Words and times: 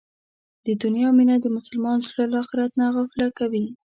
د 0.65 0.67
دنیا 0.83 1.09
مینه 1.17 1.35
د 1.41 1.45
مسلمان 1.57 1.97
زړه 2.07 2.25
له 2.31 2.37
اخرت 2.43 2.71
نه 2.79 2.85
غافله 2.95 3.29
کوي. 3.39 3.65